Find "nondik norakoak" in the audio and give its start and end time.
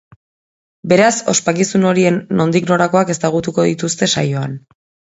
2.41-3.15